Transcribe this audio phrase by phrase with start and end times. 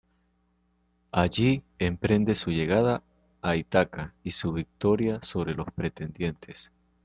[1.11, 3.03] Allí emprende su llegada
[3.43, 6.71] a Ítaca y su victoria sobre los pretendientes.